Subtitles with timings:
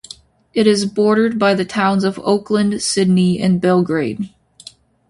[0.55, 4.31] It is bordered by the towns of Oakland, Sidney, and Belgrade.